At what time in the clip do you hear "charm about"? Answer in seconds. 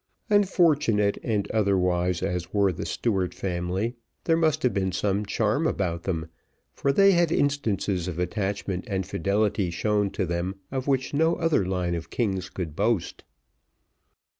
5.27-6.05